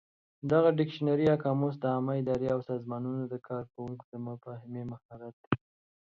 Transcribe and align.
دغه 0.51 0.69
ډکشنري 0.77 1.23
یا 1.31 1.35
قاموس 1.43 1.75
د 1.79 1.85
عامه 1.93 2.13
ادارې 2.21 2.47
او 2.55 2.59
سازمانونو 2.69 3.21
د 3.27 3.35
کارکوونکو 3.47 4.03
د 4.11 4.13
مفاهمې 4.27 4.83
مهارت 4.91 5.37